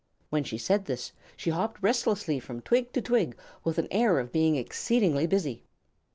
[0.31, 4.31] When she said this, she hopped restlessly from twig to twig with an air of
[4.31, 5.63] being exceedingly busy.